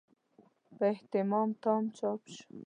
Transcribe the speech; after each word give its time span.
په 0.77 0.85
اهتمام 0.93 1.49
تام 1.63 1.83
چاپ 1.97 2.21
شو. 2.33 2.49